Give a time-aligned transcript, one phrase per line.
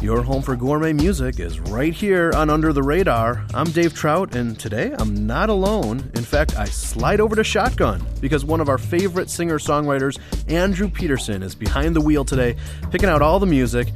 [0.00, 3.44] Your home for gourmet music is right here on Under the Radar.
[3.52, 6.10] I'm Dave Trout, and today I'm not alone.
[6.14, 10.18] In fact, I slide over to Shotgun because one of our favorite singer songwriters,
[10.50, 12.56] Andrew Peterson, is behind the wheel today,
[12.90, 13.88] picking out all the music.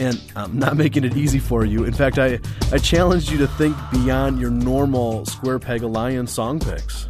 [0.00, 1.84] And I'm not making it easy for you.
[1.84, 2.40] In fact, I,
[2.72, 7.06] I challenged you to think beyond your normal Square Peg Alliance song picks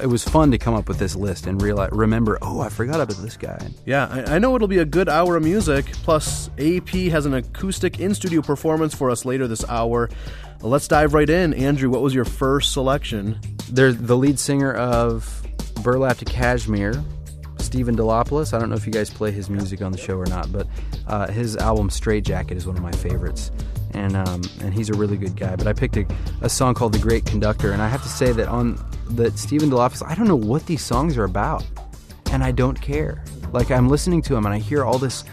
[0.00, 3.00] it was fun to come up with this list and realize, remember, oh, I forgot
[3.00, 3.58] about this guy.
[3.84, 5.86] Yeah, I, I, know it'll be a good hour of music.
[6.02, 10.10] Plus, AP has an acoustic in studio performance for us later this hour.
[10.60, 11.54] Let's dive right in.
[11.54, 13.38] Andrew, what was your first selection?
[13.70, 15.42] They're the lead singer of
[15.82, 17.02] Burlap to Cashmere,
[17.58, 18.54] Stephen Delopoulos.
[18.54, 20.66] I don't know if you guys play his music on the show or not, but
[21.06, 23.50] uh, his album Straight Jacket is one of my favorites.
[23.94, 25.56] And, um, and he's a really good guy.
[25.56, 26.06] But I picked a,
[26.42, 28.78] a song called The Great Conductor, and I have to say that on
[29.10, 31.64] that Stephen Delopoulos, I don't know what these songs are about,
[32.32, 33.22] and I don't care.
[33.52, 35.24] Like I'm listening to him and I hear all this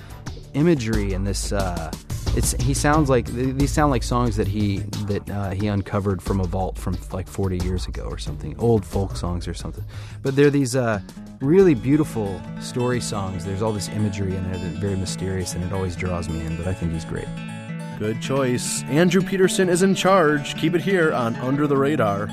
[0.54, 1.52] imagery and this.
[1.52, 1.92] Uh,
[2.34, 6.40] it's he sounds like these sound like songs that he that uh, he uncovered from
[6.40, 9.84] a vault from like 40 years ago or something, old folk songs or something.
[10.22, 11.02] But they're these uh,
[11.42, 13.44] really beautiful story songs.
[13.44, 16.56] There's all this imagery in it, very mysterious, and it always draws me in.
[16.56, 17.28] But I think he's great.
[18.02, 18.82] Good choice.
[18.86, 20.56] Andrew Peterson is in charge.
[20.56, 22.30] Keep it here on Under the Radar.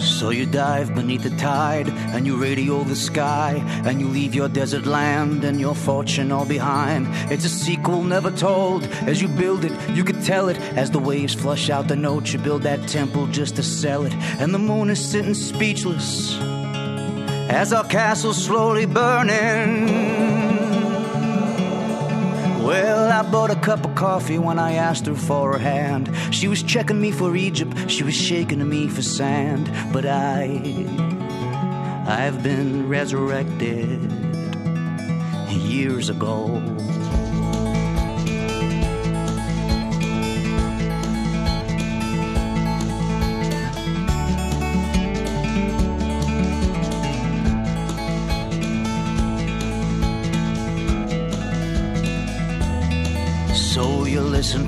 [0.00, 4.48] So you dive beneath the tide and you radio the sky and you leave your
[4.48, 7.06] desert land and your fortune all behind.
[7.30, 8.82] It's a sequel never told.
[9.06, 10.58] As you build it, you could tell it.
[10.76, 14.14] As the waves flush out the notes, you build that temple just to sell it.
[14.40, 16.61] And the moon is sitting speechless
[17.52, 19.86] as our castle's slowly burning.
[22.64, 26.10] Well, I bought a cup of coffee when I asked her for her hand.
[26.30, 29.70] She was checking me for Egypt, she was shaking me for sand.
[29.92, 30.62] But I,
[32.08, 34.00] I've been resurrected
[35.50, 36.71] years ago.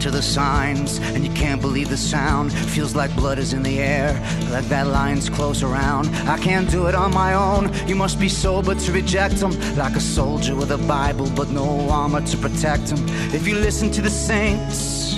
[0.05, 2.53] To the signs and you can't believe the sound.
[2.53, 4.13] Feels like blood is in the air,
[4.51, 6.09] like that line's close around.
[6.29, 7.73] I can't do it on my own.
[7.89, 11.89] You must be sober to reject them, like a soldier with a Bible but no
[11.89, 12.99] armor to protect him.
[13.33, 15.17] If you listen to the saints,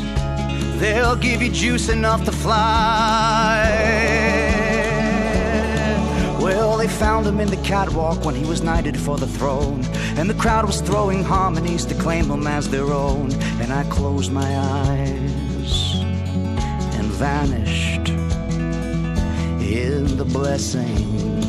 [0.78, 3.66] they'll give you juice enough to fly.
[6.40, 9.84] Well, they found him in the catwalk when he was knighted for the throne.
[10.16, 13.32] And the crowd was throwing harmonies to claim him as their own.
[13.68, 15.96] And I closed my eyes
[16.94, 18.10] and vanished
[19.60, 21.42] in the blessing.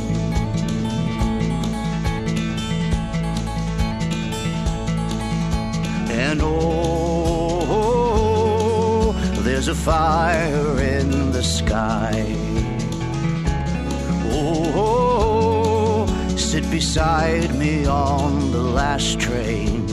[6.10, 7.14] And oh,
[9.44, 12.36] there's a fire in the sky
[14.32, 19.87] oh, sit beside me on the last train.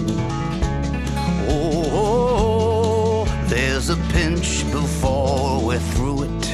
[4.14, 6.44] Pinch before we're through it.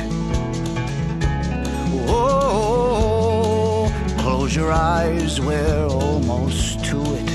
[2.09, 7.31] Oh, close your eyes, we're almost to it.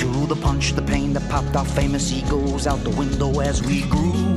[0.00, 3.82] To the punch, the pain that popped our famous egos out the window as we
[3.94, 4.34] grew.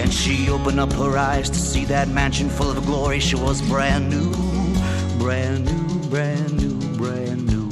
[0.00, 3.20] And she opened up her eyes to see that mansion full of glory.
[3.20, 4.30] She was brand new,
[5.18, 7.68] brand new, brand new, brand new,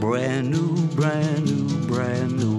[0.00, 2.51] brand new, brand new, brand new,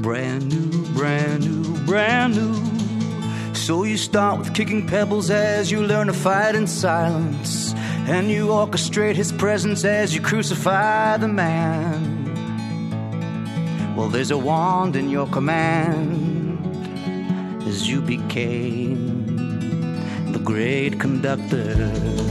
[0.00, 2.54] brand new, brand new, brand new.
[3.54, 7.74] So you start with kicking pebbles as you learn to fight in silence.
[8.08, 12.16] And you orchestrate his presence as you crucify the man.
[13.94, 16.66] Well, there's a wand in your command
[17.68, 19.36] as you became
[20.32, 22.29] the great conductor.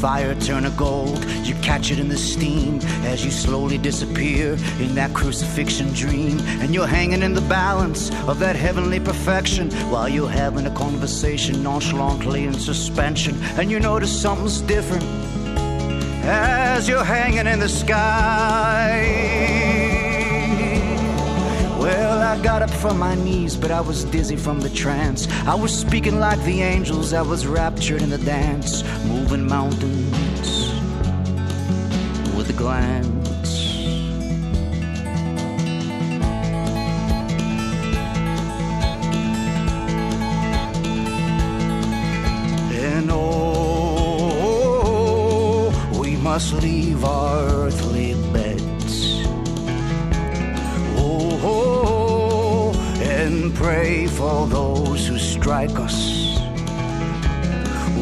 [0.00, 1.24] Fire turn to gold.
[1.42, 6.38] You catch it in the steam as you slowly disappear in that crucifixion dream.
[6.60, 11.64] And you're hanging in the balance of that heavenly perfection while you're having a conversation
[11.64, 13.36] nonchalantly in suspension.
[13.58, 15.04] And you notice something's different
[16.22, 19.37] as you're hanging in the sky.
[22.58, 25.28] Got up from my knees, but I was dizzy from the trance.
[25.46, 30.72] I was speaking like the angels, I was raptured in the dance, moving mountains
[32.34, 33.06] with a glance.
[42.74, 44.40] And oh,
[46.00, 47.37] we must leave our
[54.18, 56.38] for those who strike us.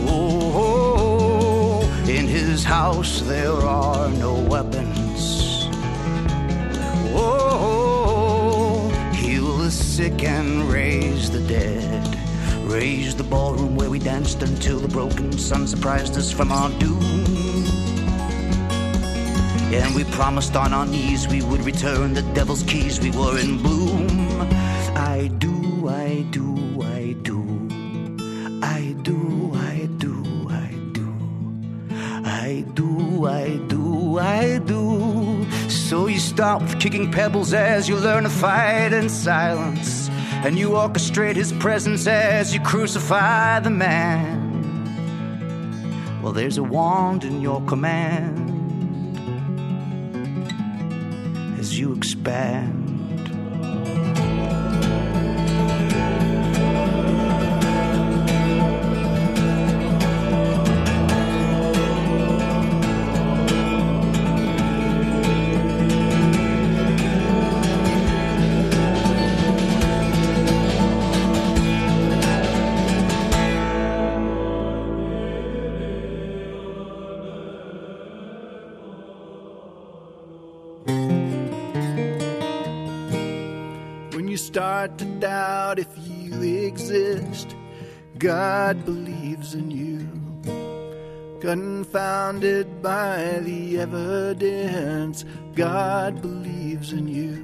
[0.08, 5.68] Oh, in his house there are no weapons.
[7.14, 12.18] Oh, heal the sick and raise the dead.
[12.62, 17.26] Raise the ballroom where we danced until the broken sun surprised us from our doom.
[19.70, 23.58] And we promised on our knees we would return the devil's keys, we were in
[23.58, 24.08] bloom.
[24.96, 25.55] I do,
[36.36, 40.10] With kicking pebbles as you learn to fight in silence.
[40.44, 44.44] And you orchestrate his presence as you crucify the man.
[46.22, 48.52] Well, there's a wand in your command
[51.58, 52.85] as you expand.
[84.86, 87.56] Start to doubt if you exist,
[88.18, 90.06] God believes in you.
[91.40, 95.24] Confounded by the evidence,
[95.54, 97.34] God believes in you.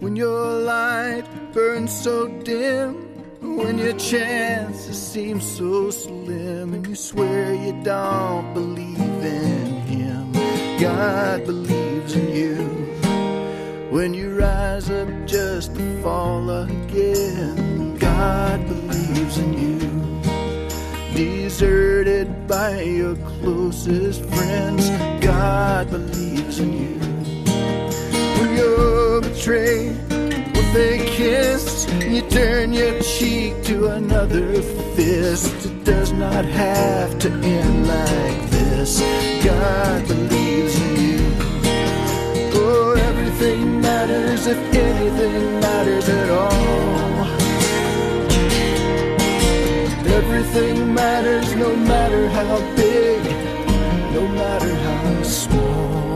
[0.00, 2.94] When your light burns so dim,
[3.40, 10.32] when your chances seem so slim, and you swear you don't believe in Him,
[10.80, 12.77] God believes in you.
[13.90, 19.78] When you rise up just to fall again, God believes in you.
[21.14, 24.90] Deserted by your closest friends,
[25.24, 26.98] God believes in you.
[28.38, 34.60] When you're betrayed, when they kiss, you turn your cheek to another
[34.96, 35.64] fist.
[35.64, 39.00] It does not have to end like this.
[39.42, 41.20] God believes in you.
[42.54, 47.26] Oh, everything matters if anything matters at all.
[50.18, 53.20] Everything matters no matter how big,
[54.16, 56.14] no matter how small.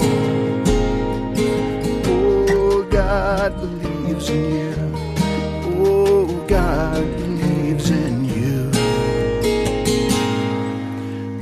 [2.57, 4.75] Oh, God believes in you.
[5.85, 8.59] Oh, God believes in you.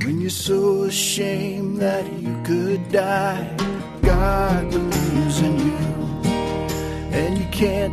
[0.04, 3.60] When you're so ashamed that you could die,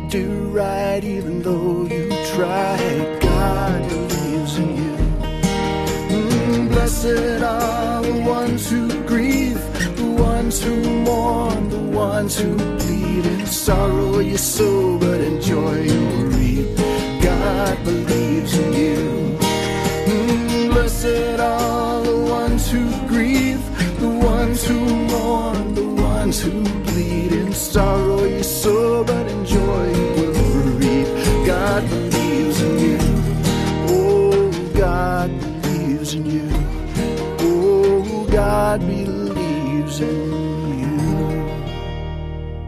[0.08, 3.18] do right even though you try.
[3.20, 4.96] God believes in you.
[6.08, 9.60] Mm, blessed are the ones who grieve,
[9.96, 14.20] the ones who mourn, the ones who bleed in sorrow.
[14.20, 15.97] You sow, but in joy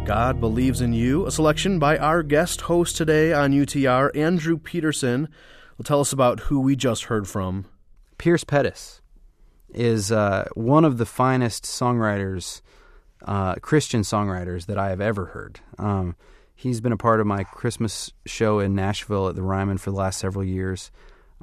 [0.04, 5.28] God Believes in You, a selection by our guest host today on UTR, Andrew Peterson,
[5.78, 7.66] will tell us about who we just heard from.
[8.18, 9.00] Pierce Pettis
[9.72, 12.62] is uh, one of the finest songwriters,
[13.25, 15.60] uh, Christian songwriters that I have ever heard.
[15.78, 16.16] Um,
[16.56, 19.96] he's been a part of my Christmas show in Nashville at the Ryman for the
[19.96, 20.90] last several years.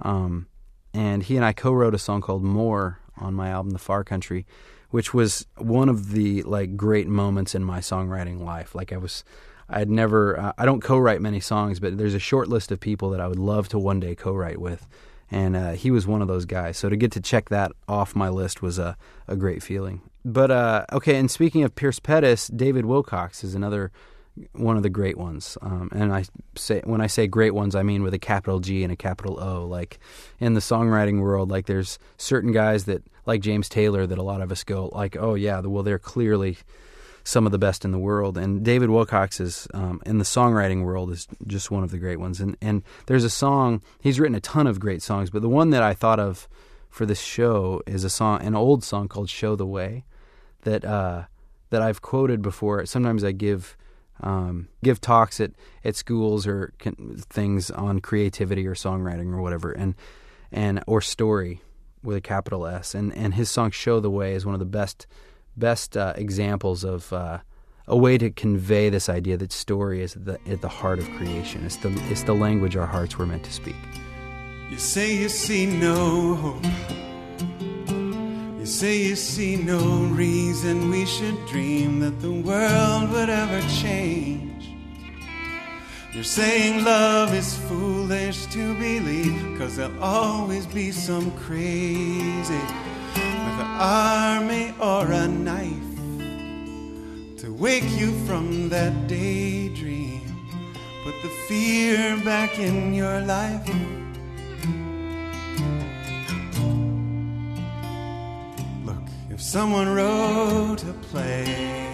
[0.02, 0.48] Um,
[0.94, 4.46] and he and I co-wrote a song called "More" on my album "The Far Country,"
[4.90, 8.76] which was one of the like great moments in my songwriting life.
[8.76, 9.24] Like I was,
[9.70, 13.10] I'd never, uh, I don't co-write many songs, but there's a short list of people
[13.12, 14.88] that I would love to one day co-write with,
[15.30, 16.78] and uh, he was one of those guys.
[16.78, 20.02] So to get to check that off my list was a a great feeling.
[20.24, 23.92] But uh, okay, and speaking of Pierce Pettis, David Wilcox is another
[24.54, 25.58] one of the great ones.
[25.62, 26.26] Um, and I
[26.56, 29.40] say when I say great ones, I mean with a capital G and a capital
[29.40, 29.66] O.
[29.66, 30.00] Like
[30.40, 34.42] in the songwriting world, like there's certain guys that like James Taylor that a lot
[34.42, 36.58] of us go like, oh yeah, well they're clearly
[37.24, 38.38] some of the best in the world.
[38.38, 42.20] And David Wilcox is um, in the songwriting world is just one of the great
[42.20, 42.40] ones.
[42.40, 45.72] And and there's a song he's written a ton of great songs, but the one
[45.72, 46.48] that I thought of
[46.90, 50.06] for this show is a song, an old song called "Show the Way,"
[50.62, 51.24] that uh,
[51.70, 52.86] that I've quoted before.
[52.86, 53.78] Sometimes I give
[54.22, 55.52] um, give talks at,
[55.84, 56.74] at schools or
[57.30, 59.96] things on creativity or songwriting or whatever, and
[60.52, 61.62] and or story
[62.04, 62.96] with a capital S.
[62.96, 65.08] And and his song "Show the Way" is one of the best
[65.56, 67.40] best uh, examples of uh,
[67.88, 71.10] a way to convey this idea that story is at the, at the heart of
[71.12, 71.66] creation.
[71.66, 73.76] It's the it's the language our hearts were meant to speak.
[74.70, 77.07] You say you see no hope.
[78.68, 79.80] Say you see no
[80.12, 84.76] reason we should dream that the world would ever change.
[86.14, 92.62] You're saying love is foolish to believe, cause there'll always be some crazy
[93.16, 95.98] with an army or a knife
[97.38, 100.22] to wake you from that daydream.
[101.06, 103.66] Put the fear back in your life.
[109.38, 111.94] If someone wrote a play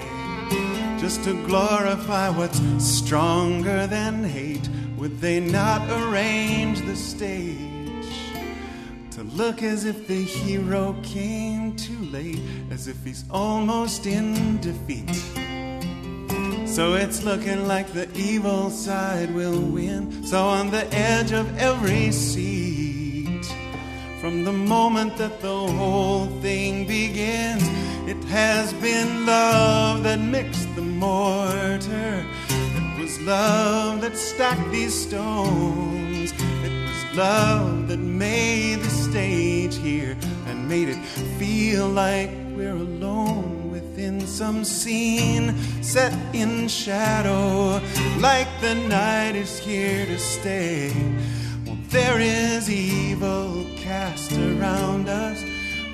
[0.98, 8.08] just to glorify what's stronger than hate, would they not arrange the stage
[9.12, 12.40] to look as if the hero came too late,
[12.72, 15.14] as if he's almost in defeat?
[16.66, 20.26] So it's looking like the evil side will win.
[20.26, 22.73] So on the edge of every seat
[24.24, 27.62] from the moment that the whole thing begins,
[28.08, 32.26] it has been love that mixed the mortar.
[32.50, 36.32] It was love that stacked these stones.
[36.64, 40.16] It was love that made the stage here
[40.48, 41.04] and made it
[41.38, 45.54] feel like we're alone within some scene
[45.84, 47.82] set in shadow,
[48.20, 50.94] like the night is here to stay.
[51.94, 55.46] There is evil cast around us,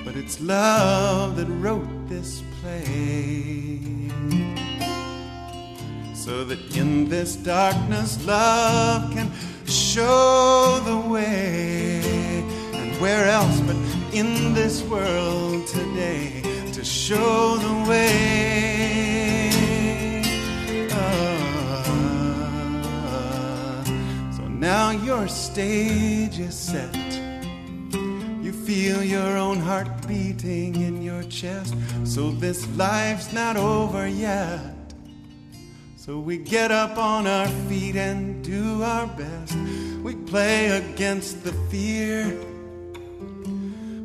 [0.02, 3.78] but it's love that wrote this play.
[6.14, 9.30] So that in this darkness, love can
[9.66, 12.00] show the way.
[12.72, 13.76] And where else but
[14.14, 16.40] in this world today
[16.72, 19.19] to show the way?
[24.60, 26.94] Now your stage is set.
[28.42, 31.74] You feel your own heart beating in your chest.
[32.04, 34.74] So this life's not over yet.
[35.96, 39.56] So we get up on our feet and do our best.
[40.02, 42.26] We play against the fear.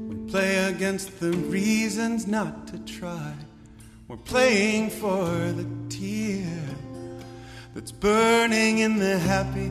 [0.08, 3.34] We play against the reasons not to try.
[4.08, 6.62] We're playing for the tear
[7.74, 9.70] that's burning in the happy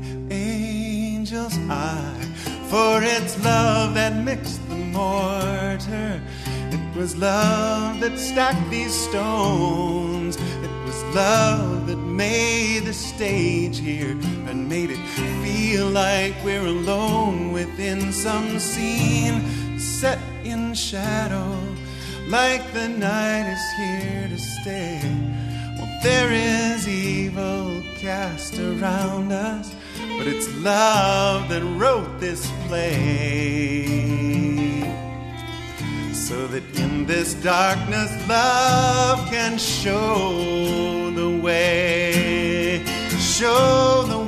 [1.35, 2.29] angel's eye.
[2.69, 6.21] For it's love that mixed the mortar.
[6.71, 10.37] It was love that stacked these stones.
[10.37, 14.13] It was love that made the stage here
[14.49, 15.03] and made it
[15.43, 21.59] feel like we're alone within some scene set in shadow.
[22.29, 25.01] Like the night is here to stay.
[25.79, 29.75] Well, there is evil cast around us
[30.17, 33.85] but it's love that wrote this play.
[36.13, 42.83] So that in this darkness, love can show the way,
[43.19, 44.19] show the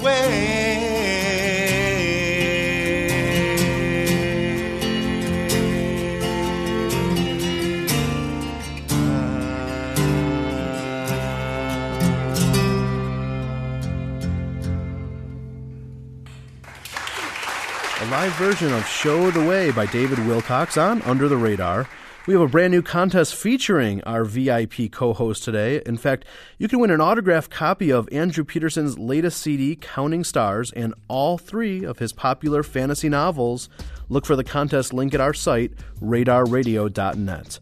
[18.11, 21.89] Live version of Show the Way by David Wilcox on Under the Radar.
[22.27, 25.83] We have a brand new contest featuring our VIP co host today.
[25.85, 26.25] In fact,
[26.57, 31.37] you can win an autographed copy of Andrew Peterson's latest CD, Counting Stars, and all
[31.37, 33.69] three of his popular fantasy novels.
[34.09, 37.59] Look for the contest link at our site, radarradio.net.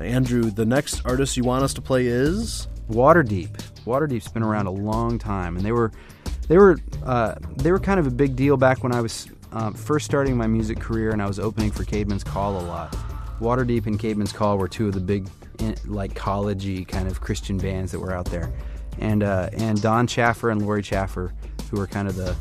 [0.00, 2.66] Andrew, the next artist you want us to play is?
[2.90, 3.56] Waterdeep.
[3.84, 5.92] Waterdeep's been around a long time, and they were
[6.48, 9.74] they were uh, they were kind of a big deal back when I was um,
[9.74, 12.96] first starting my music career and I was opening for Caedmon's Call a lot.
[13.40, 15.28] Waterdeep and Caedmon's Call were two of the big,
[15.86, 18.52] like collegey kind of Christian bands that were out there,
[18.98, 21.32] and uh, and Don Chaffer and Lori Chaffer,
[21.70, 22.34] who are kind of the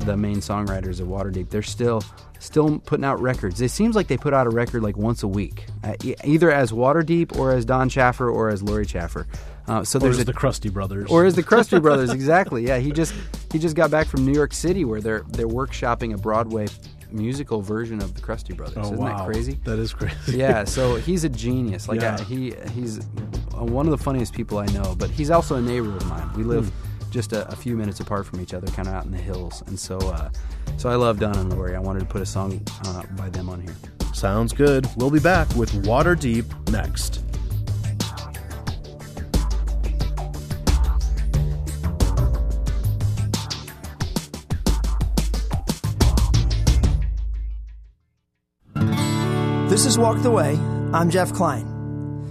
[0.00, 1.48] the main songwriters of Waterdeep.
[1.48, 2.02] They're still
[2.40, 3.60] still putting out records.
[3.60, 5.94] It seems like they put out a record like once a week, uh,
[6.24, 9.26] either as Waterdeep or as Don Chaffer or as Lori Chaffer.
[9.66, 11.10] Uh, so Or there's is a, the Krusty Brothers.
[11.10, 12.66] or as the Krusty Brothers, exactly.
[12.66, 13.14] Yeah, he just
[13.52, 16.66] he just got back from New York City where they're they're workshopping a Broadway
[17.10, 18.76] musical version of the Krusty Brothers.
[18.78, 19.16] oh, Isn't wow.
[19.18, 19.58] that crazy?
[19.64, 20.36] That is crazy.
[20.36, 21.88] yeah, so he's a genius.
[21.88, 22.16] Like Yeah.
[22.16, 24.94] uh, he he's uh, one of the funniest people I know.
[24.98, 26.28] But he's also a neighbor of mine.
[26.36, 27.10] We live Hmm.
[27.10, 29.62] just a, a few minutes apart from each other, kind of out in the hills.
[29.66, 30.28] And so uh,
[30.76, 31.74] so I love Don and Lori.
[31.74, 33.74] I wanted to put a song uh, by them on here.
[34.12, 34.86] Sounds good.
[34.96, 37.22] We'll be back with Waterdeep next.
[49.74, 50.56] This is Walk the Way.
[50.92, 51.66] I'm Jeff Klein.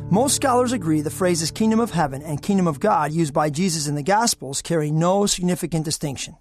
[0.10, 3.86] Most scholars agree the phrases kingdom of heaven and kingdom of God used by Jesus
[3.86, 6.38] in the Gospels carry no significant distinction.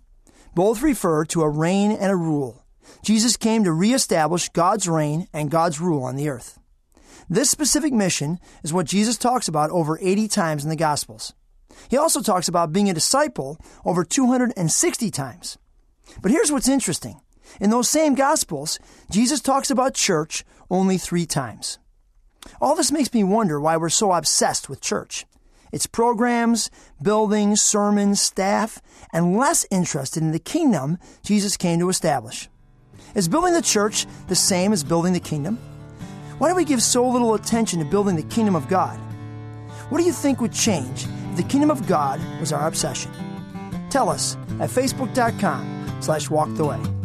[0.54, 2.64] Both refer to a reign and a rule.
[3.02, 6.61] Jesus came to reestablish God's reign and God's rule on the earth.
[7.28, 11.32] This specific mission is what Jesus talks about over 80 times in the Gospels.
[11.90, 15.59] He also talks about being a disciple over 260 times.
[16.23, 17.21] But here's what's interesting.
[17.61, 18.78] In those same Gospels,
[19.11, 21.78] Jesus talks about church only three times.
[22.61, 25.26] All this makes me wonder why we're so obsessed with church.
[25.73, 26.71] Its programs,
[27.02, 28.82] buildings, sermons, staff,
[29.12, 32.49] and less interested in the kingdom Jesus came to establish.
[33.14, 35.59] Is building the church the same as building the kingdom?
[36.38, 38.99] Why do we give so little attention to building the kingdom of God?
[39.88, 43.12] What do you think would change if the kingdom of God was our obsession?
[43.90, 47.01] Tell us at facebook.com slash walk the way.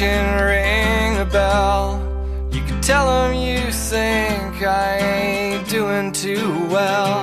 [0.00, 2.00] Can ring a bell.
[2.50, 7.22] You can tell them you think I ain't doing too well.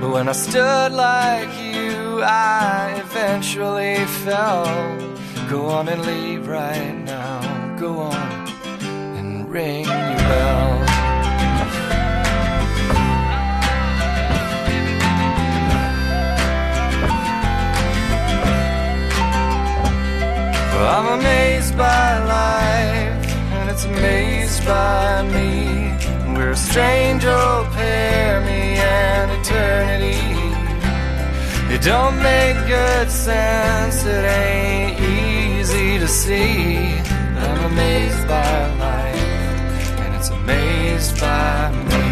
[0.00, 4.66] But when I stood like you, I eventually fell.
[5.48, 7.76] Go on and leave right now.
[7.78, 8.48] Go on
[9.16, 10.89] and ring your bell.
[20.82, 25.92] I'm amazed by life, and it's amazed by me.
[26.34, 30.20] We're a strange old pair, me and eternity.
[31.74, 36.76] It don't make good sense, it ain't easy to see.
[37.36, 42.09] I'm amazed by life, and it's amazed by me.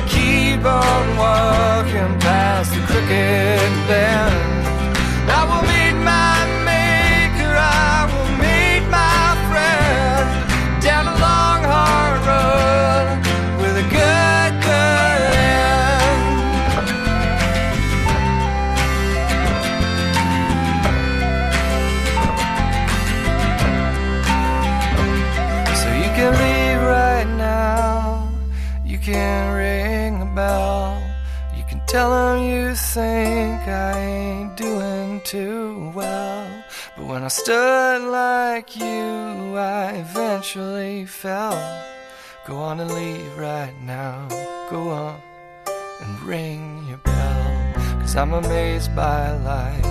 [0.00, 4.49] I keep on walking past the crooked bend,
[40.56, 41.84] eventually fell.
[42.44, 44.26] Go on and leave right now.
[44.68, 45.20] Go on
[46.00, 47.72] and ring your bell.
[48.00, 49.84] Cause I'm amazed by life.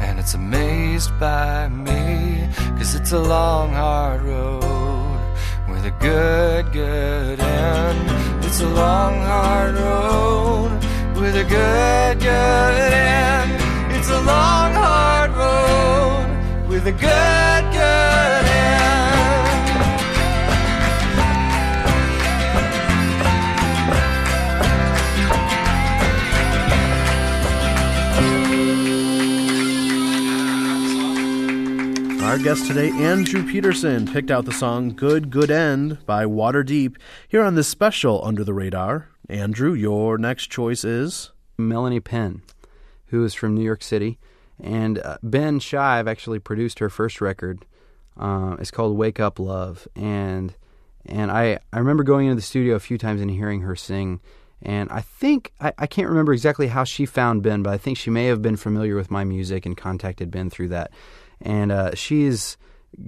[0.00, 2.48] And it's amazed by me.
[2.78, 5.20] Cause it's a long, hard road
[5.68, 8.44] with a good, good end.
[8.44, 10.70] It's a long, hard road
[11.16, 13.52] with a good, good end.
[13.96, 19.11] It's a long, hard road with a good, good end.
[32.32, 36.96] Our guest today, Andrew Peterson, picked out the song Good Good End by Waterdeep
[37.28, 39.10] here on this special Under the Radar.
[39.28, 41.30] Andrew, your next choice is?
[41.58, 42.40] Melanie Penn,
[43.08, 44.18] who is from New York City,
[44.58, 47.66] and uh, Ben Shive actually produced her first record.
[48.16, 50.54] Uh, it's called "Wake Up Love," and
[51.04, 54.20] and I I remember going into the studio a few times and hearing her sing,
[54.62, 57.98] And I think, I, I can't remember exactly how she found Ben, but I think
[57.98, 60.92] she may have been familiar with my music and contacted Ben through that.
[61.42, 62.56] And uh, she's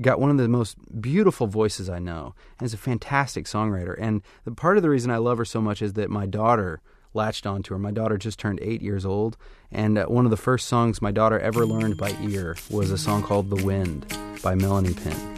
[0.01, 3.95] got one of the most beautiful voices I know and is a fantastic songwriter.
[3.99, 6.81] And the part of the reason I love her so much is that my daughter
[7.15, 7.79] latched onto her.
[7.79, 9.37] My daughter just turned eight years old,
[9.71, 12.99] and uh, one of the first songs my daughter ever learned by ear was a
[12.99, 14.07] song called The Wind
[14.43, 15.37] by Melanie Penn.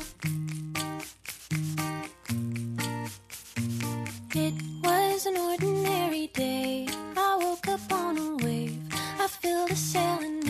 [4.34, 6.88] It was an ordinary day.
[7.16, 8.80] I woke up on a wave.
[8.92, 10.45] I filled a sail and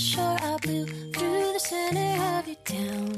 [0.00, 0.38] shore.
[0.40, 3.14] I blew through the center of your town.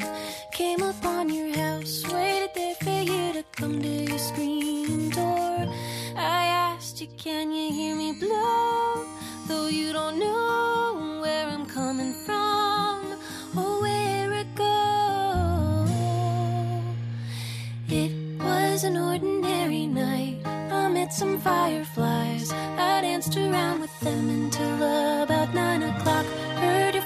[0.52, 5.68] Came upon your house, waited there for you to come to your screen door.
[6.16, 9.06] I asked you, can you hear me blow?
[9.46, 13.18] Though you don't know where I'm coming from
[13.56, 15.90] or where it goes.
[17.88, 20.38] It was an ordinary night.
[20.44, 22.50] I met some fireflies.
[22.52, 24.74] I danced around with them until
[25.22, 26.26] about nine o'clock.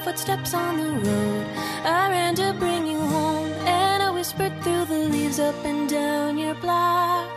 [0.07, 1.45] Footsteps on the road.
[1.83, 6.37] I ran to bring you home, and I whispered through the leaves up and down
[6.37, 7.29] your block.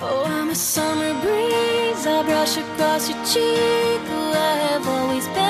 [0.00, 2.06] Oh, I'm a summer breeze.
[2.06, 4.00] I brush across your cheek.
[4.08, 4.20] Who
[4.50, 5.49] I have always been,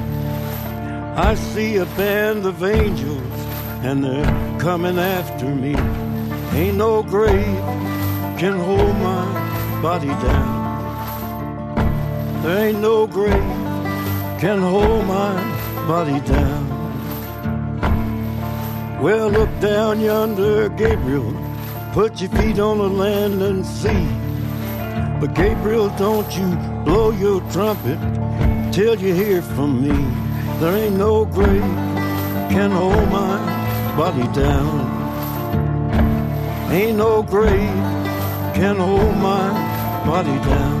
[1.15, 3.21] I see a band of angels,
[3.83, 5.75] and they're coming after me.
[6.57, 7.57] Ain't no grave
[8.39, 10.61] can hold my body down.
[12.43, 13.33] There ain't no grave
[14.39, 15.33] can hold my
[15.85, 16.69] body down.
[19.01, 21.33] Well, look down yonder, Gabriel.
[21.91, 24.07] Put your feet on the land and see.
[25.19, 27.99] But Gabriel, don't you blow your trumpet
[28.71, 30.20] till you hear from me.
[30.61, 31.75] There ain't no grave
[32.53, 34.77] can hold my body down.
[36.71, 37.81] Ain't no grave
[38.53, 39.49] can hold my
[40.05, 40.80] body down.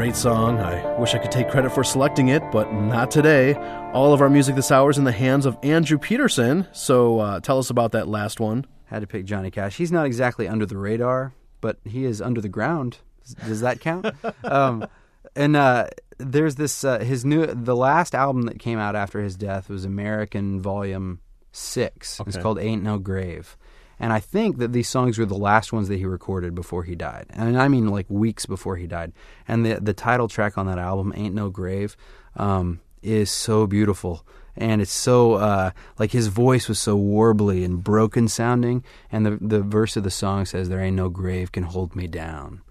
[0.00, 0.58] Great song.
[0.58, 3.52] I wish I could take credit for selecting it, but not today.
[3.92, 6.66] All of our music this hour is in the hands of Andrew Peterson.
[6.72, 8.64] So uh, tell us about that last one.
[8.86, 9.76] Had to pick Johnny Cash.
[9.76, 12.96] He's not exactly under the radar, but he is under the ground.
[13.44, 14.06] Does that count?
[14.44, 14.86] um,
[15.36, 19.36] and uh, there's this uh, his new the last album that came out after his
[19.36, 21.20] death was American Volume
[21.52, 22.22] Six.
[22.26, 23.54] It's called Ain't No Grave.
[24.00, 26.94] And I think that these songs were the last ones that he recorded before he
[26.96, 27.26] died.
[27.30, 29.12] And I mean like weeks before he died.
[29.46, 31.96] And the the title track on that album, Ain't No Grave,
[32.34, 34.26] um, is so beautiful.
[34.56, 38.82] And it's so uh, like his voice was so warbly and broken sounding.
[39.12, 42.06] And the the verse of the song says, "There ain't no grave can hold me
[42.06, 42.62] down."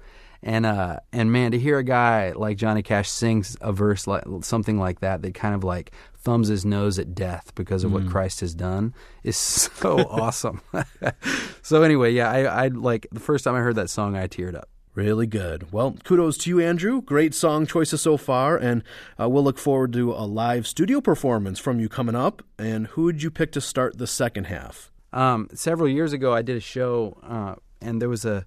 [0.41, 4.23] And uh, and man, to hear a guy like Johnny Cash sings a verse like
[4.41, 8.07] something like that, that kind of like thumbs his nose at death because of what
[8.07, 10.61] Christ has done, is so awesome.
[11.61, 14.55] so anyway, yeah, I, I like the first time I heard that song, I teared
[14.55, 14.69] up.
[14.95, 15.71] Really good.
[15.71, 17.01] Well, kudos to you, Andrew.
[17.01, 18.83] Great song choices so far, and
[19.19, 22.43] uh, we'll look forward to a live studio performance from you coming up.
[22.57, 24.91] And who would you pick to start the second half?
[25.13, 28.43] Um, several years ago, I did a show, uh, and there was a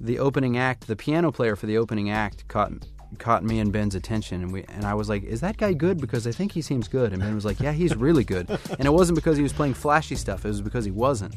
[0.00, 0.86] the opening act.
[0.86, 2.72] The piano player for the opening act caught
[3.18, 6.00] caught me and Ben's attention, and we and I was like, "Is that guy good?"
[6.00, 7.12] Because I think he seems good.
[7.12, 9.74] And Ben was like, "Yeah, he's really good." And it wasn't because he was playing
[9.74, 11.34] flashy stuff; it was because he wasn't.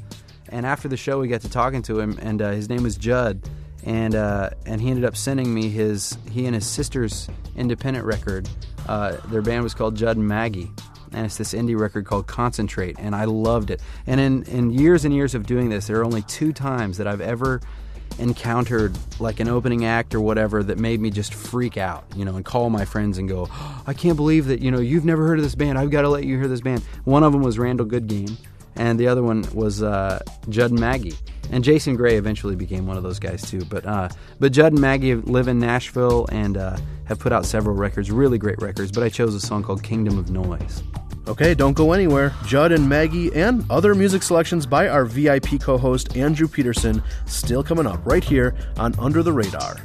[0.50, 2.96] And after the show, we got to talking to him, and uh, his name was
[2.96, 3.50] Judd,
[3.86, 8.48] and uh, and he ended up sending me his he and his sister's independent record.
[8.88, 10.72] Uh, their band was called Judd and Maggie,
[11.12, 13.82] and it's this indie record called Concentrate, and I loved it.
[14.08, 17.08] And in in years and years of doing this, there are only two times that
[17.08, 17.62] I've ever
[18.20, 22.36] encountered like an opening act or whatever that made me just freak out, you know,
[22.36, 23.50] and call my friends and go,
[23.86, 25.78] I can't believe that, you know, you've never heard of this band.
[25.78, 26.84] I've got to let you hear this band.
[27.06, 28.36] One of them was Randall Goodgame,
[28.76, 31.16] and the other one was uh, Judd and Maggie.
[31.52, 33.66] And Jason Gray eventually became one of those guys too.
[33.66, 37.76] But uh, but Judd and Maggie live in Nashville and uh, have put out several
[37.76, 38.92] records, really great records.
[38.92, 40.84] But I chose a song called Kingdom of Noise.
[41.26, 42.34] Okay, don't go anywhere.
[42.46, 47.64] Judd and Maggie and other music selections by our VIP co host, Andrew Peterson, still
[47.64, 49.78] coming up right here on Under the Radar.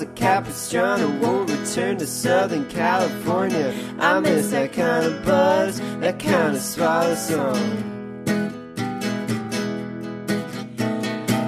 [0.00, 3.74] The Capistrano won't return to Southern California.
[3.98, 8.24] I miss that kind of buzz, that kind of swallow song.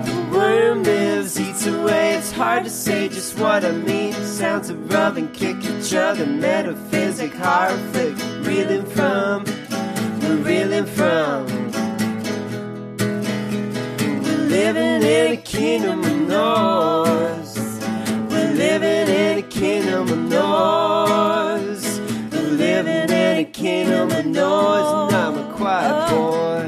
[0.05, 2.17] The worm lives, eats away.
[2.17, 4.13] It's hard to say just what I mean.
[4.13, 6.27] Sounds of rub and kick each other.
[6.27, 8.15] Metaphysic, horror flick.
[8.47, 9.45] Reeling from,
[10.21, 11.47] we're reeling from.
[14.23, 17.42] We're living in a kingdom of noise.
[19.63, 22.01] Kingdom of noise.
[22.33, 26.17] We're living in a kingdom of noise, and I'm a quiet oh.
[26.17, 26.65] boy.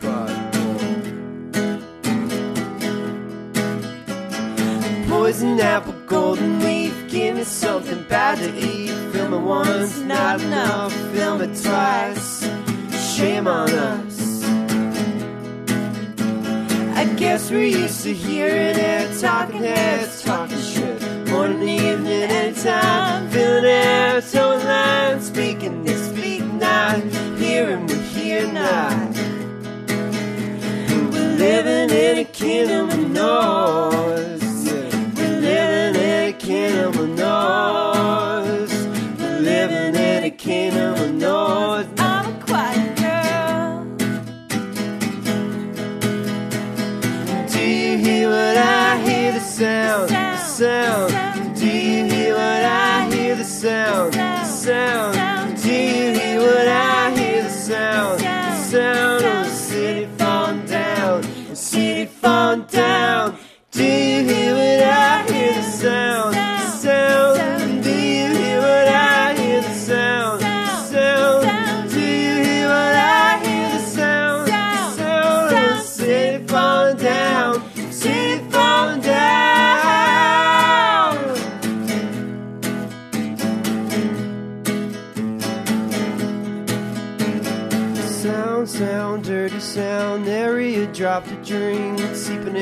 [0.00, 0.42] Quiet
[5.06, 5.08] boy.
[5.08, 8.90] Poison apple, golden leaf, give me something bad to eat.
[9.10, 10.92] Fill it once, not enough.
[11.14, 12.46] fill it twice.
[13.16, 14.24] Shame on us.
[17.04, 19.93] I guess we're used to hearing it, talking heads,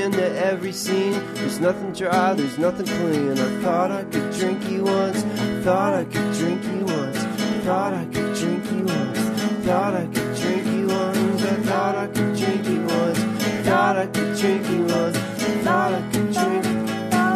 [0.02, 1.12] into every scene.
[1.34, 3.38] There's nothing dry, there's nothing clean.
[3.38, 5.22] I thought I could drink you once.
[5.64, 7.18] Thought I could drink you once.
[7.64, 9.18] Thought I could drink you once.
[9.64, 11.42] Thought I could drink you once.
[11.44, 13.18] I thought I could drink you once.
[13.66, 15.18] Thought I could drink you once.
[15.64, 16.64] Thought I could drink.
[16.64, 17.32] You once.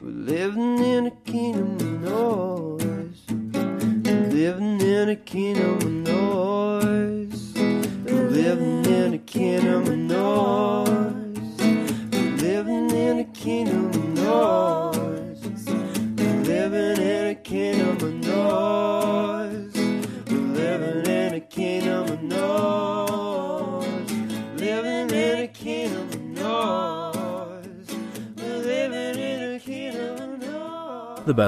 [0.00, 1.79] We're living in a kingdom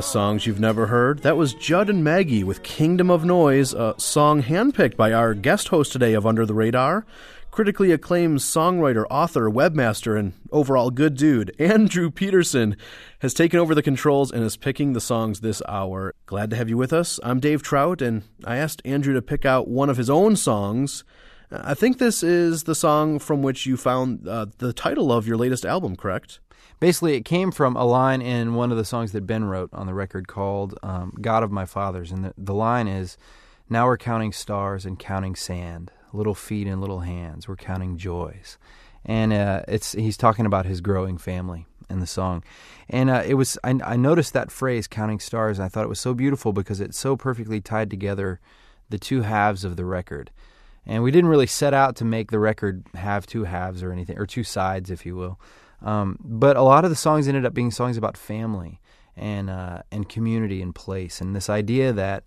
[0.03, 1.21] songs you've never heard.
[1.21, 5.69] That was Judd and Maggie with Kingdom of Noise, a song handpicked by our guest
[5.69, 7.07] host today of Under the Radar,
[7.51, 12.77] critically acclaimed songwriter, author, webmaster, and overall good dude, Andrew Peterson,
[13.21, 16.15] has taken over the controls and is picking the songs this hour.
[16.27, 17.21] Glad to have you with us.
[17.23, 21.05] I'm Dave Trout, and I asked Andrew to pick out one of his own songs.
[21.51, 25.37] I think this is the song from which you found uh, the title of your
[25.37, 26.41] latest album, correct?
[26.83, 29.87] Basically, it came from a line in one of the songs that Ben wrote on
[29.87, 32.11] the record called um, God of My Fathers.
[32.11, 33.16] And the, the line is
[33.71, 37.47] Now we're counting stars and counting sand, little feet and little hands.
[37.47, 38.59] We're counting joys.
[39.05, 42.42] And uh, it's he's talking about his growing family in the song.
[42.90, 45.88] And uh, it was I, I noticed that phrase, counting stars, and I thought it
[45.88, 48.40] was so beautiful because it so perfectly tied together
[48.90, 50.33] the two halves of the record.
[50.85, 54.18] And we didn't really set out to make the record have two halves or anything,
[54.18, 55.38] or two sides, if you will.
[55.83, 58.81] Um, but a lot of the songs ended up being songs about family
[59.16, 62.25] and uh, and community and place, and this idea that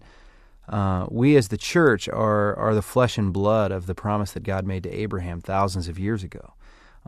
[0.67, 4.43] uh, we as the church are are the flesh and blood of the promise that
[4.43, 6.53] God made to Abraham thousands of years ago.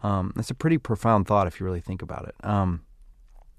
[0.04, 2.36] Um, that's a pretty profound thought if you really think about it.
[2.44, 2.84] Um,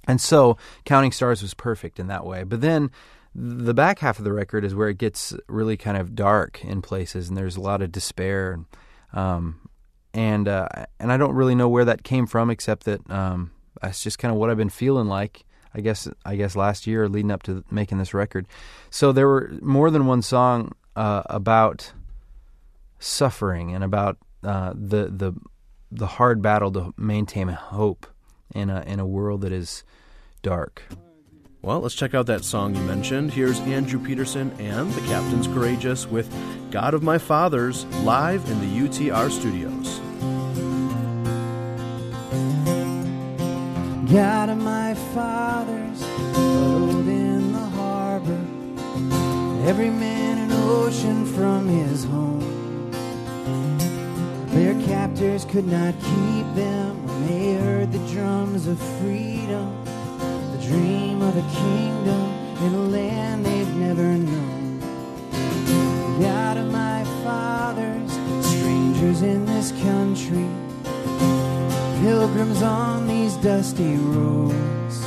[0.07, 2.44] and so, Counting Stars was perfect in that way.
[2.44, 2.90] But then
[3.35, 6.81] the back half of the record is where it gets really kind of dark in
[6.81, 8.61] places, and there's a lot of despair.
[9.12, 9.67] Um,
[10.18, 10.66] and uh,
[10.98, 14.35] and I don't really know where that came from, except that um, that's just kind
[14.35, 15.44] of what I've been feeling like.
[15.72, 18.48] I guess I guess last year, leading up to making this record.
[18.90, 21.92] So there were more than one song uh, about
[22.98, 25.35] suffering and about uh, the the
[25.92, 28.09] the hard battle to maintain hope
[28.52, 29.85] in a in a world that is
[30.42, 30.83] dark.
[31.62, 33.33] Well, let's check out that song you mentioned.
[33.33, 36.28] Here's Andrew Peterson and the Captains Courageous with
[36.72, 40.00] God of My Fathers live in the UTR studios.
[44.12, 48.40] God of my fathers, float in the harbor,
[49.68, 52.90] every man an ocean from his home.
[54.47, 61.21] Their captors could not keep them when they heard the drums of freedom, the dream
[61.21, 62.33] of a kingdom
[62.64, 64.81] in a land they've never known.
[66.18, 68.11] God of my fathers,
[68.47, 70.49] strangers in this country
[72.00, 75.04] pilgrims on these dusty roads.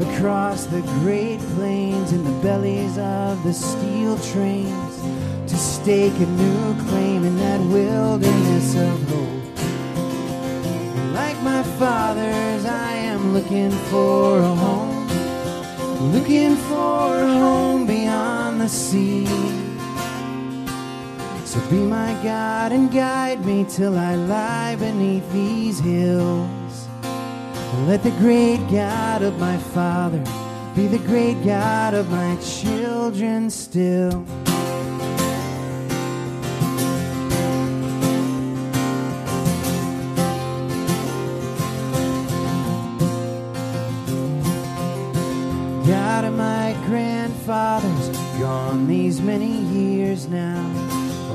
[0.00, 5.00] Across the great plains in the bellies of the steel trains
[5.50, 9.34] to stake a new claim in that wilderness of hope.
[11.12, 15.06] Like my fathers i am looking for a home
[16.12, 19.26] looking for a home beyond the sea
[21.54, 26.88] so be my God and guide me till I lie beneath these hills.
[27.86, 30.18] Let the great God of my father
[30.74, 34.24] be the great God of my children still.
[45.86, 48.08] God of my grandfathers,
[48.40, 50.93] gone these many years now.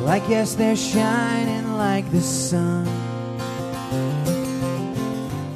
[0.10, 2.88] I guess they're shining like the sun.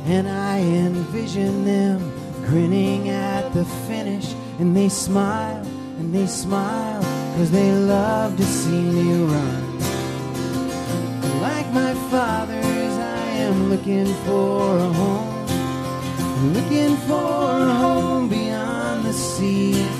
[0.06, 2.00] And I envision them
[2.46, 5.66] grinning at the finish, and they smile
[5.98, 7.02] and they smile,
[7.36, 9.80] cause they love to see me run.
[11.42, 19.14] Like my father's, I am looking for a home, looking for a home beyond the
[19.14, 19.93] sea.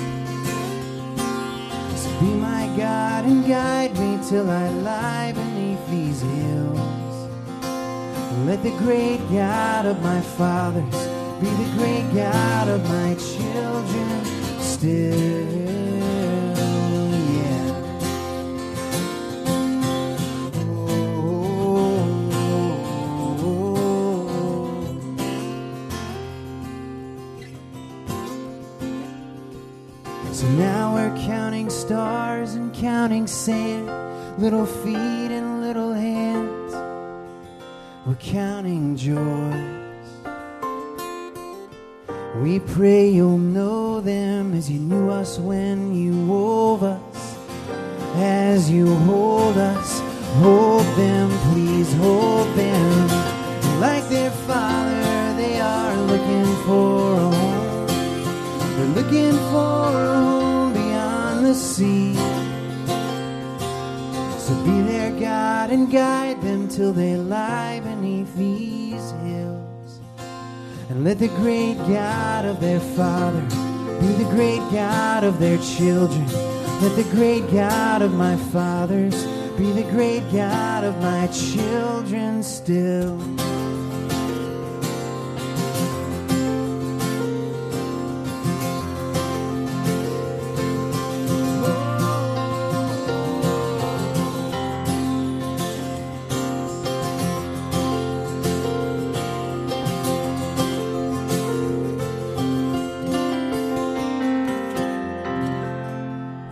[2.76, 7.30] God and guide me till I lie beneath these hills.
[8.46, 10.84] Let the great God of my fathers
[11.40, 14.24] be the great God of my children
[14.60, 15.74] still.
[30.32, 33.86] So now we're counting stars counting sand,
[34.38, 36.74] little feet and little hands.
[38.04, 40.06] We're counting joys.
[42.42, 47.38] We pray you'll know them as you knew us when you wove us.
[48.16, 50.00] As you hold us,
[50.42, 53.08] hold them, please hold them.
[53.80, 57.86] Like their father, they are looking for a home.
[58.76, 62.33] They're looking for a home beyond the sea.
[64.64, 70.00] Be their God and guide them till they lie beneath these hills.
[70.88, 73.40] And let the great God of their father
[74.00, 76.26] be the great God of their children.
[76.82, 79.24] Let the great God of my fathers
[79.56, 83.18] be the great God of my children still.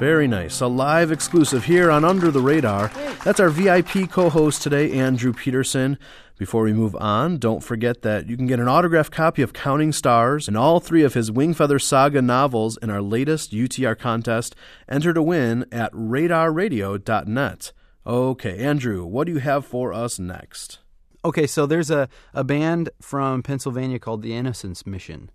[0.03, 0.61] Very nice.
[0.61, 2.89] A live exclusive here on Under the Radar.
[3.25, 5.97] That's our VIP co host today, Andrew Peterson.
[6.37, 9.93] Before we move on, don't forget that you can get an autographed copy of Counting
[9.93, 14.57] Stars and all three of his Wingfeather Saga novels in our latest UTR contest.
[14.89, 17.73] Enter to win at radarradio.net.
[18.05, 20.81] Okay, Andrew, what do you have for us next?
[21.25, 25.31] Okay, so there's a, a band from Pennsylvania called the Innocence Mission.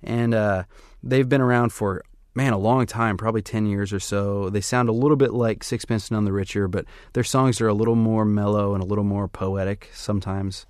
[0.00, 0.62] And uh,
[1.02, 2.04] they've been around for,
[2.34, 4.48] man, a long time, probably 10 years or so.
[4.50, 7.74] They sound a little bit like Sixpence None the Richer, but their songs are a
[7.74, 10.66] little more mellow and a little more poetic sometimes.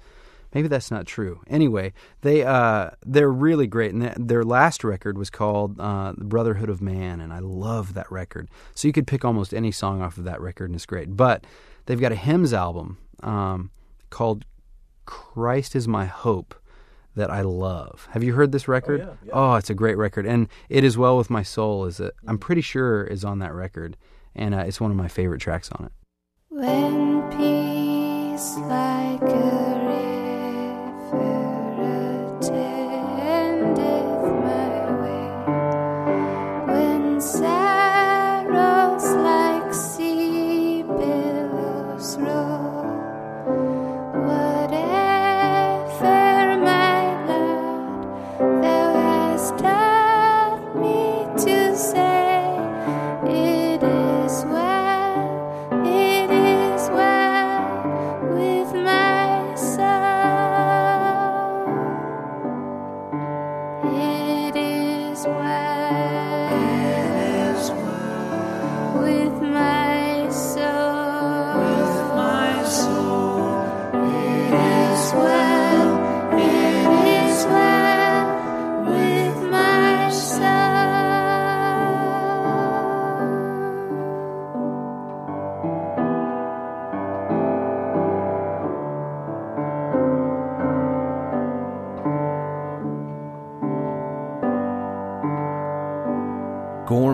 [0.54, 1.40] Maybe that's not true.
[1.46, 6.24] Anyway, they uh, they're really great, and th- their last record was called uh, "The
[6.24, 8.48] Brotherhood of Man," and I love that record.
[8.74, 11.16] So you could pick almost any song off of that record, and it's great.
[11.16, 11.46] But
[11.86, 13.70] they've got a hymns album um,
[14.10, 14.44] called
[15.06, 16.54] "Christ Is My Hope,"
[17.14, 18.08] that I love.
[18.12, 19.00] Have you heard this record?
[19.00, 19.32] yeah, yeah.
[19.32, 22.38] Oh, it's a great record, and "It Is Well with My Soul" is a, I'm
[22.38, 23.96] pretty sure is on that record,
[24.34, 25.92] and uh, it's one of my favorite tracks on it.
[26.48, 29.71] When peace like a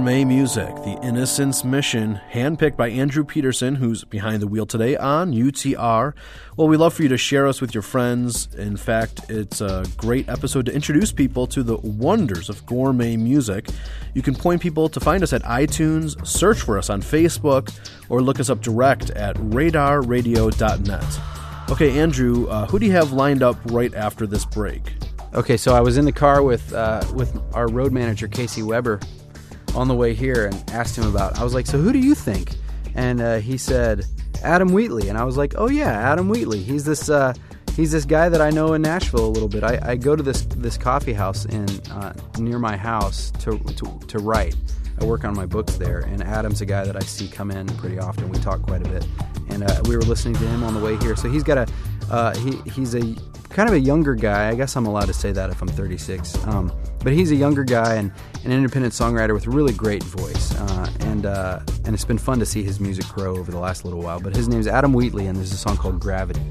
[0.09, 5.34] Gourmet Music, The Innocence Mission, handpicked by Andrew Peterson, who's behind the wheel today on
[5.34, 6.14] UTR.
[6.56, 8.48] Well, we love for you to share us with your friends.
[8.54, 13.68] In fact, it's a great episode to introduce people to the wonders of gourmet music.
[14.14, 17.70] You can point people to find us at iTunes, search for us on Facebook,
[18.09, 21.70] or look us up direct at radarradio.net.
[21.70, 24.94] Okay, Andrew, uh, who do you have lined up right after this break?
[25.34, 29.00] Okay, so I was in the car with uh, with our road manager Casey Weber
[29.74, 31.38] on the way here and asked him about.
[31.38, 32.52] I was like, "So who do you think?"
[32.94, 34.04] And uh, he said
[34.42, 36.62] Adam Wheatley, and I was like, "Oh yeah, Adam Wheatley.
[36.62, 37.34] He's this uh,
[37.78, 39.62] he's this guy that I know in Nashville a little bit.
[39.64, 44.00] I, I go to this this coffee house in uh, near my house to, to
[44.06, 44.56] to write.
[45.00, 47.66] I work on my books there, and Adam's a guy that I see come in
[47.76, 48.28] pretty often.
[48.28, 49.06] We talk quite a bit,
[49.48, 51.14] and uh, we were listening to him on the way here.
[51.14, 51.72] So he's got a
[52.10, 53.14] uh, he he's a
[53.59, 54.48] kind of a younger guy.
[54.48, 56.46] I guess I'm allowed to say that if I'm 36.
[56.46, 58.12] Um, but he's a younger guy and
[58.44, 62.38] an independent songwriter with a really great voice, uh, and uh, and it's been fun
[62.38, 64.20] to see his music grow over the last little while.
[64.20, 66.42] But his name's Adam Wheatley, and there's a song called Gravity.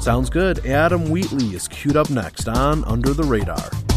[0.00, 0.64] Sounds good.
[0.64, 3.95] Adam Wheatley is queued up next on Under the Radar.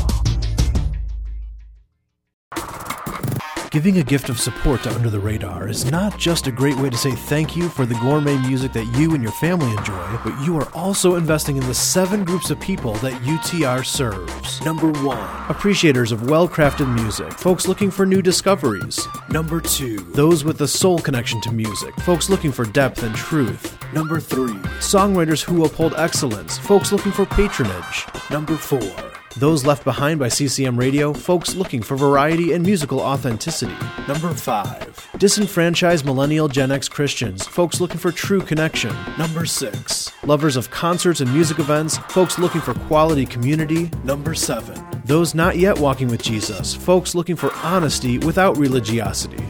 [3.72, 6.89] Giving a gift of support to Under the Radar is not just a great way
[6.89, 10.43] to say thank you for the gourmet music that you and your family enjoy, but
[10.43, 14.59] you are also investing in the seven groups of people that UTR serves.
[14.65, 19.07] Number one, appreciators of well crafted music, folks looking for new discoveries.
[19.30, 23.78] Number two, those with a soul connection to music, folks looking for depth and truth.
[23.93, 28.07] Number three, songwriters who uphold excellence, folks looking for patronage.
[28.32, 33.76] Number four, those left behind by CCM Radio, folks looking for variety and musical authenticity.
[34.08, 35.12] Number 5.
[35.18, 38.96] Disenfranchised millennial Gen X Christians, folks looking for true connection.
[39.18, 40.12] Number 6.
[40.24, 43.92] Lovers of concerts and music events, folks looking for quality community.
[44.04, 45.02] Number 7.
[45.06, 49.44] Those not yet walking with Jesus, folks looking for honesty without religiosity.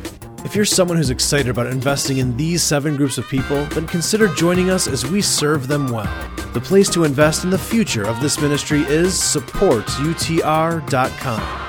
[0.46, 4.34] If you're someone who's excited about investing in these seven groups of people, then consider
[4.36, 6.08] joining us as we serve them well.
[6.54, 11.69] The place to invest in the future of this ministry is supportutr.com.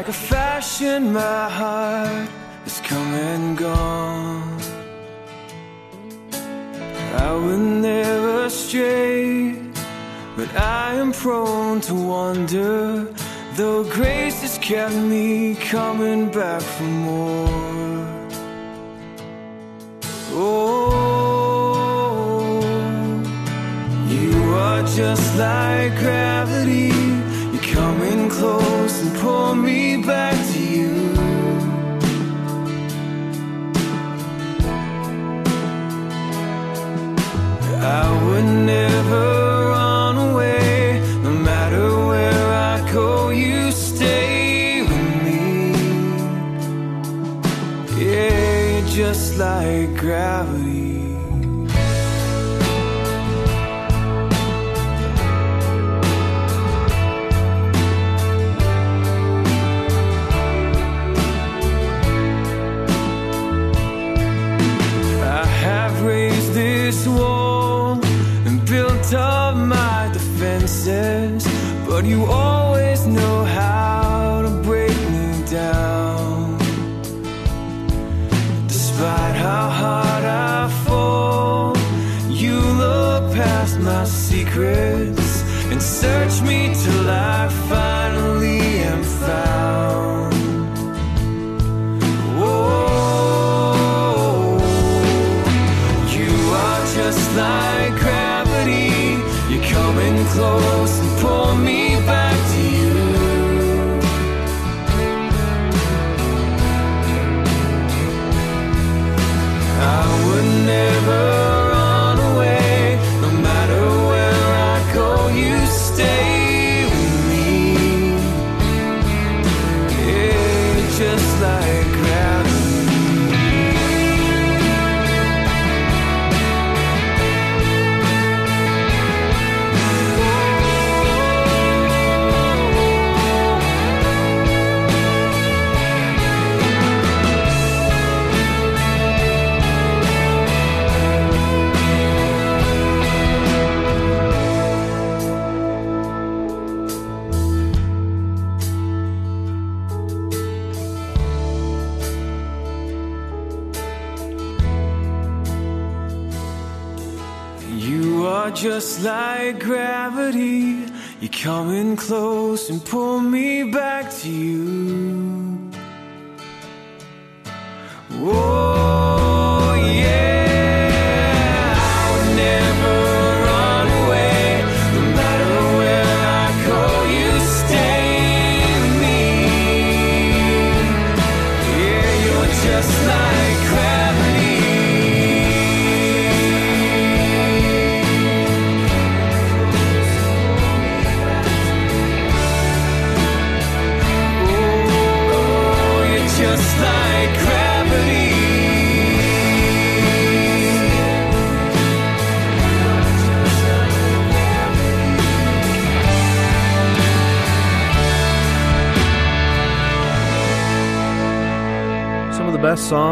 [0.00, 2.28] Like a fashion, my heart
[2.64, 4.58] has come and gone.
[7.26, 9.52] I would never stray,
[10.38, 13.12] but I am prone to wander.
[13.56, 18.26] Though grace has kept me coming back for more.
[20.32, 21.10] Oh,
[24.08, 27.09] you are just like gravity.
[27.80, 30.59] You're coming close and pull me back to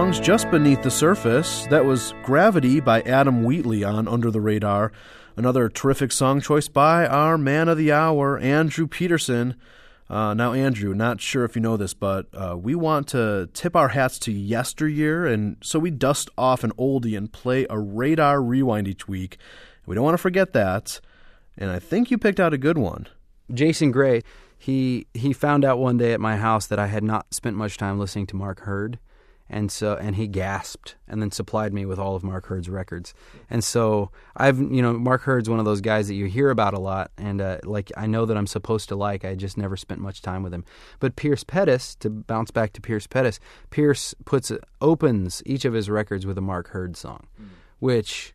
[0.08, 1.66] songs just beneath the surface.
[1.66, 4.90] That was Gravity by Adam Wheatley on Under the Radar.
[5.36, 9.54] Another terrific song choice by our man of the hour, Andrew Peterson.
[10.08, 13.76] Uh, now, Andrew, not sure if you know this, but uh, we want to tip
[13.76, 18.40] our hats to yesteryear, and so we dust off an oldie and play a radar
[18.40, 19.36] rewind each week.
[19.84, 21.02] We don't want to forget that,
[21.58, 23.08] and I think you picked out a good one.
[23.52, 24.22] Jason Gray,
[24.56, 27.76] he he found out one day at my house that I had not spent much
[27.76, 28.98] time listening to Mark Heard,
[29.50, 33.14] and so and he gasped and then supplied me with all of Mark Heard's records.
[33.48, 36.74] And so I've you know Mark Heard's one of those guys that you hear about
[36.74, 39.24] a lot, and uh, like I know that I'm supposed to like.
[39.24, 40.64] I just never spent much time with him.
[41.00, 43.40] But Pierce Pettis, to bounce back to Pierce Pettis,
[43.70, 47.26] Pierce puts opens each of his records with a Mark Heard song,
[47.78, 48.34] which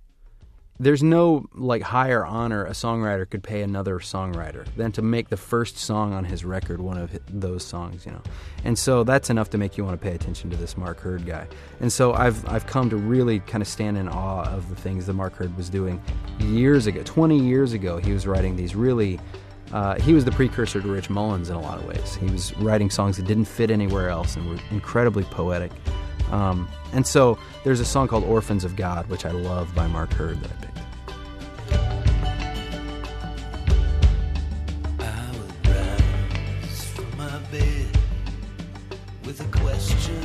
[0.79, 5.37] there's no like higher honor a songwriter could pay another songwriter than to make the
[5.37, 8.21] first song on his record one of hi- those songs, you know.
[8.63, 11.25] And so that's enough to make you want to pay attention to this Mark Heard
[11.25, 11.47] guy.
[11.79, 15.05] And so I've I've come to really kind of stand in awe of the things
[15.05, 16.01] that Mark Heard was doing
[16.39, 17.03] years ago.
[17.03, 19.19] 20 years ago, he was writing these really
[19.71, 22.15] uh, he was the precursor to Rich Mullins in a lot of ways.
[22.15, 25.71] He was writing songs that didn't fit anywhere else and were incredibly poetic.
[26.33, 30.11] Um, and so there's a song called Orphans of God, which I love by Mark
[30.13, 30.79] Heard that I picked.
[34.99, 37.85] I would rise from my bed
[39.25, 40.22] with a question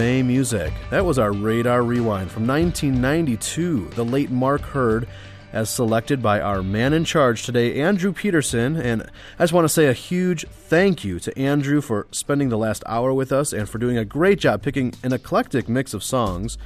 [0.00, 0.72] Music.
[0.88, 5.06] That was our Radar Rewind from 1992, the late Mark Heard,
[5.52, 8.76] as selected by our man in charge today, Andrew Peterson.
[8.76, 9.02] And
[9.38, 12.82] I just want to say a huge thank you to Andrew for spending the last
[12.86, 16.56] hour with us and for doing a great job picking an eclectic mix of songs.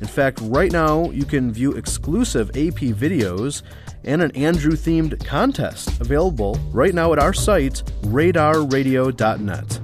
[0.00, 3.62] In fact, right now you can view exclusive AP videos
[4.04, 9.80] and an Andrew themed contest available right now at our site, radarradio.net.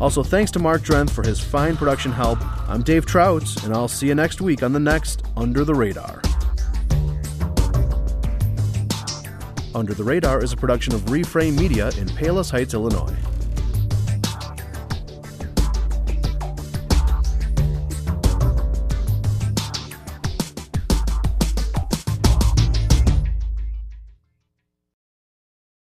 [0.00, 2.38] Also, thanks to Mark Drenth for his fine production help.
[2.66, 6.22] I'm Dave Trout, and I'll see you next week on the next Under the Radar.
[9.74, 13.14] Under the Radar is a production of Reframe Media in Palos Heights, Illinois.